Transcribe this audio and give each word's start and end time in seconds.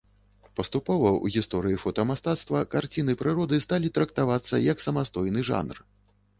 Паступова 0.59 1.05
ў 1.09 1.25
гісторыі 1.35 1.77
фотамастацтва 1.83 2.63
карціны 2.73 3.17
прыроды 3.21 3.61
сталі 3.67 3.95
трактавацца 4.01 4.65
як 4.71 4.77
самастойны 4.89 5.49
жанр. 5.55 5.77